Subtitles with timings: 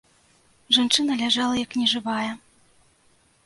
[0.77, 2.31] Жанчына ляжала, як нежывая.